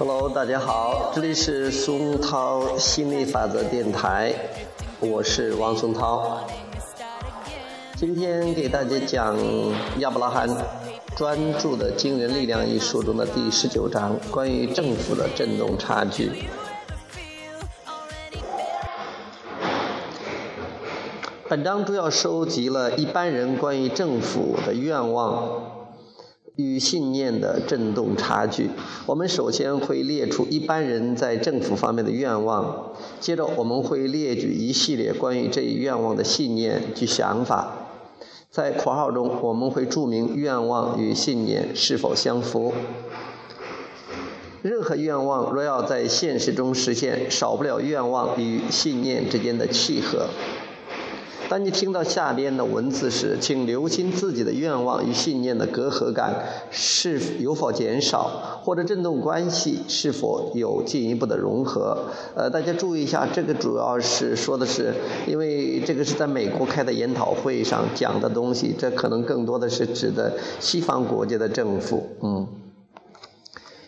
[0.00, 4.34] Hello，大家好，这里是松涛心理法则电台，
[4.98, 6.40] 我是王松涛。
[7.98, 9.36] 今天给大家讲
[9.98, 10.48] 亚伯拉罕
[11.14, 16.32] 专注的惊人力量一书中的第十九章，关于政府的振动差距。
[21.46, 25.79] 本章主要收集了一般人关于政府的愿望。
[26.60, 28.68] 与信念的振动差距。
[29.06, 37.76] 我们首先会列出一般人在政府方面的愿望，接着我们会列举一系列关于这一愿望的信念及想法。
[38.50, 42.72] 在括号中，我们会注明愿望与信念是否相符。
[44.62, 50.28] 任何愿望若要在现实中实现，少不了愿望与信念之间的契合。
[51.50, 62.04] 当你听到下边的文字时，请留心自己的愿望与信念的隔阂感是有否减少，或者振动关系是否有进一步的融合。
[62.36, 64.94] 呃，大家注意一下，这个主要是说的是，
[65.26, 72.10] 因为这个是在美国开的研讨会上讲的东西，这可能更多的是指的西方国家的政府。
[72.22, 72.46] 嗯，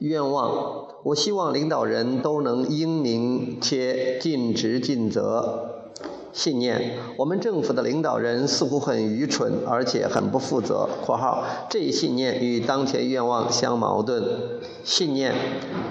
[0.00, 5.73] 愿望，我希望领导人都能英明且尽职尽责。
[6.34, 10.88] 信念，我们政府的领导人似乎很愚蠢，而且很不负责。
[11.06, 14.20] （括号这一信念与当前愿望相矛盾。）
[14.82, 15.32] 信念，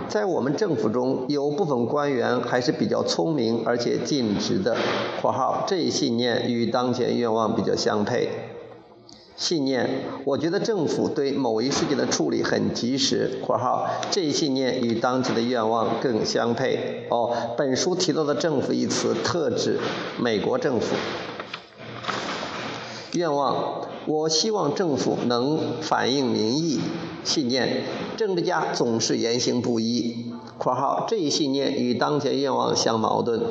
[0.10, 4.76] 在我们政府中有部分官员还是比较聪明而且尽职的。
[5.22, 8.30] （括号这一信念与当前愿望比较相配。）
[9.36, 9.90] 信念，
[10.26, 13.40] 我觉得政府对某一事件的处理很及时。
[13.44, 19.80] （括号这一信念与当前的愿望更相配。）哦，本书提到的“政府”一词特指
[20.20, 20.96] 美国政府。
[23.14, 26.80] 愿望，我希望政府能反映民意。
[27.24, 27.84] 信念，
[28.16, 30.32] 政治家总是言行不一。
[30.60, 33.42] （括号这一信念与当前愿望相矛盾。）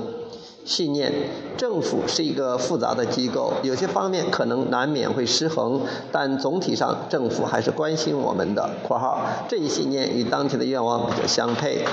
[0.65, 1.13] 信念，
[1.57, 5.81] 政府是一个复杂的机构，有些方面可能难免会失衡，
[6.13, 8.71] 但总体上政府还是关心我们的。
[8.87, 11.85] （括号这一信念与当前的愿望比较相配。）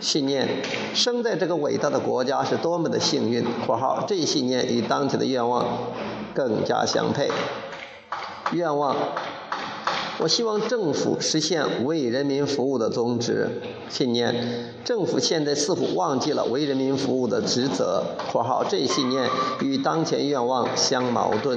[0.00, 0.48] 信念，
[0.94, 3.44] 生在这个伟大的国家是多么的幸运。
[3.66, 5.66] （括号这一信念与当前的愿望
[6.32, 7.30] 更加相配。）
[8.52, 8.96] 愿望。
[10.20, 13.48] 我希望政府实现为人民服务的宗旨
[13.88, 14.74] 信念。
[14.84, 18.02] 政府现在似乎忘记了为人民服务的职责。
[18.32, 19.30] （括号这一信念
[19.62, 21.56] 与当前愿望相矛盾。）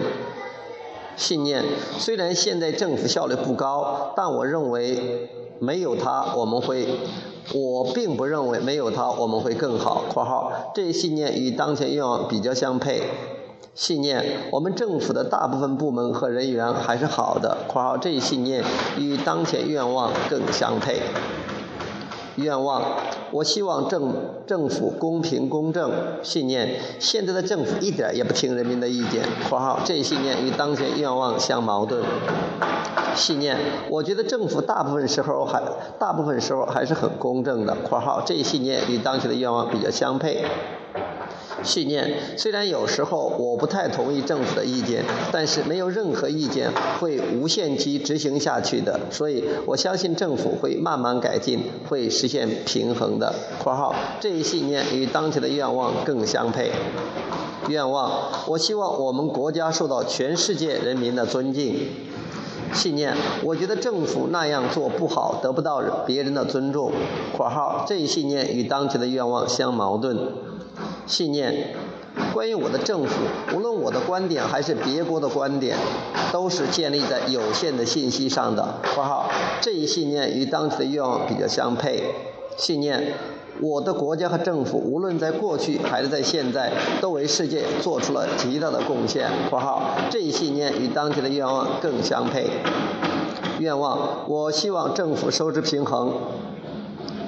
[1.17, 1.63] 信念
[1.97, 6.87] 虽然现在政府效率不高，但我认为没有它我们会，
[7.55, 10.03] 我并不认为没有它我们会更好。
[10.13, 13.01] （括号这一信念与当前愿望比较相配。）
[13.73, 17.57] 信念，我们政府的大部分部门和人员还是好的。
[17.71, 18.63] （括号这一信念
[18.97, 21.01] 与当前愿望更相配。）
[22.35, 22.81] 愿望，
[23.31, 24.13] 我希望政
[24.45, 25.91] 政府公平公正。
[26.21, 29.23] 信念，现在的政府一点也不听人民的意见。
[29.49, 32.03] （括号这一信念与当前愿望相矛盾。）
[33.15, 33.57] 信念，
[33.89, 35.61] 我觉得政府大部分时候还
[35.99, 37.75] 大部分时候还是很公正的。
[37.87, 40.45] （括号这一信念与当前的愿望比较相配。）
[41.63, 53.33] 信念虽然有时候我不太同意政府的意见，但是没有任何意见会无限期执行下去的，所以我相信政府会慢慢改进，会实现平衡的。
[53.63, 56.71] （括号这一信念与当前的愿望更相配。）
[57.69, 58.11] 愿望，
[58.47, 61.89] 我希望我们国家受到全世界人民的尊敬。
[62.73, 66.91] 信念，我觉得政府那样做不好，得不到别人的尊重。
[67.37, 70.17] （括号这一信念与当前的愿望相矛盾。）
[71.05, 71.75] 信念，
[72.33, 73.13] 关于我的政府，
[73.53, 75.77] 无论我的观点还是别国的观点，
[76.31, 78.75] 都是建立在有限的信息上的。
[78.93, 79.29] 括号
[79.59, 82.03] 这一信念与当前的愿望比较相配。
[82.57, 83.13] 信念，
[83.59, 89.29] 我的国家和政府，无论在过去还是在现在，都为世界做出了极大的贡献。
[89.49, 92.49] 括号这一信念与当前的愿望更相配。
[93.59, 96.13] 愿望，我希望政府收支平衡。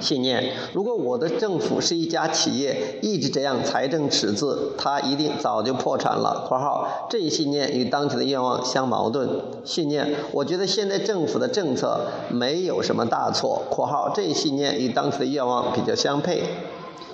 [0.04, 6.44] 信念：如果我的政府是一家企业，一直这样财政赤字，它一定早就破产了。
[6.46, 9.26] （括号这一信念与当前的愿望相矛盾。）
[9.64, 13.62] 信念：我觉得现在政府的政策没有什么大错。
[13.72, 16.42] （括号这一信念与当前的愿望比较相配。）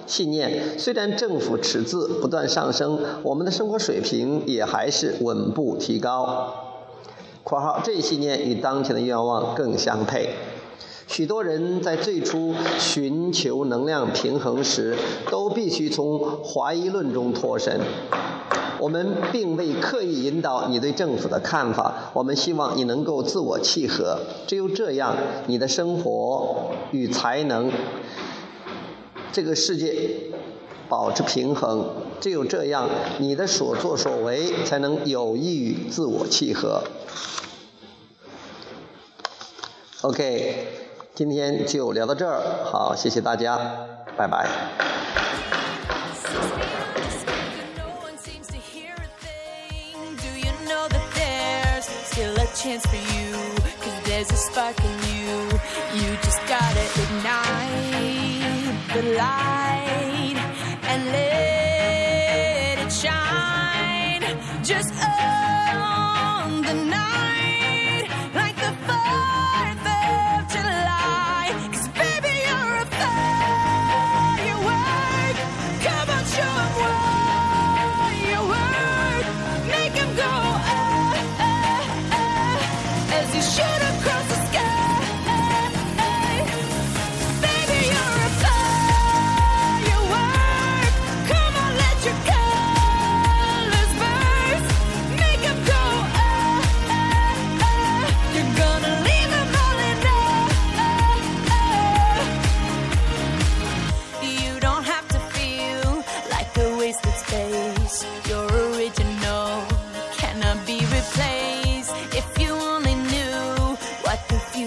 [0.09, 6.53] 信念：虽然政府赤字不断上升，我们的生活水平也还是稳步提高。
[7.45, 10.31] （括号这一信念与当前的愿望更相配。）
[11.11, 14.97] 许多人在最初寻求能量平衡时，
[15.29, 17.81] 都必须从怀疑论中脱身。
[18.79, 24.21] 我们并未刻意引导你对政府的看法，我们希望你能够自我契合。
[24.47, 25.17] 只有这样，
[25.49, 27.73] 你的生活与才能，
[29.33, 30.11] 这个世界
[30.89, 31.91] 保持平衡。
[32.21, 36.85] 只有这样，你的所作所为才能有益于自我契合。
[40.03, 40.80] OK，
[41.21, 43.61] 今天就聊到这儿，好，谢谢大家，
[44.17, 44.49] 拜拜。
[52.57, 53.33] chance for you
[53.81, 55.49] Cause there's a spark in you
[55.95, 58.35] You just gotta ignite
[58.93, 60.37] the light
[60.89, 64.25] And let it shine
[64.63, 67.10] Just on the night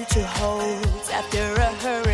[0.10, 2.13] to hold after a hurricane.